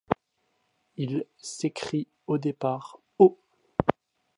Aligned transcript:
Il 0.97 1.27
s’écrie 1.37 2.07
au 2.25 2.39
départ: 2.39 2.99
Oh! 3.19 3.39